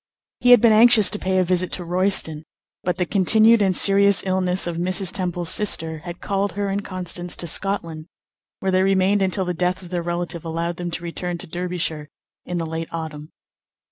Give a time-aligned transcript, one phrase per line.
[0.39, 2.43] He had been anxious to pay a visit to Royston;
[2.83, 5.11] but the continued and serious illness of Mrs.
[5.13, 8.07] Temple's sister had called her and Constance to Scotland,
[8.61, 12.09] where they remained until the death of their relative allowed them to return to Derbyshire
[12.47, 13.31] in the late autumn.